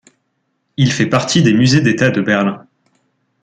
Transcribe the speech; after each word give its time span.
Il 0.77 0.91
fait 0.91 1.05
partie 1.05 1.43
des 1.43 1.53
Musées 1.53 1.81
d'État 1.81 2.09
de 2.09 2.21
Berlin. 2.21 2.65